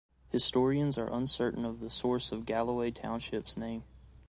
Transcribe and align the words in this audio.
Historians 0.31 0.97
are 0.97 1.13
uncertain 1.13 1.63
of 1.63 1.79
the 1.79 1.87
source 1.87 2.31
of 2.31 2.43
Galloway 2.47 2.89
Township's 2.89 3.55
name. 3.55 3.83